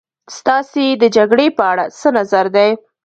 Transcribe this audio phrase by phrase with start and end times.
[0.37, 2.69] ستاسې د جګړې په اړه څه نظر دی.